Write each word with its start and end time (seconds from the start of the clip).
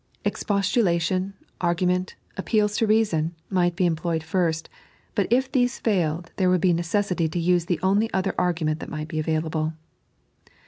Ezpoettila 0.25 0.95
tiot), 0.97 1.31
ai^^nmeiit, 1.61 2.13
appeals 2.35 2.75
to 2.75 2.87
reason, 2.87 3.35
might 3.51 3.75
be 3.75 3.85
employed 3.85 4.23
first; 4.23 4.67
but 5.13 5.31
if 5.31 5.51
these 5.51 5.77
failed 5.77 6.31
there 6.37 6.49
would 6.49 6.59
be 6.59 6.73
neoeesity 6.73 7.31
to 7.31 7.37
use 7.37 7.65
the 7.65 7.79
only 7.83 8.11
other 8.11 8.33
argument 8.35 8.79
that 8.79 8.89
might 8.89 9.07
be 9.09 9.19
available. 9.19 9.73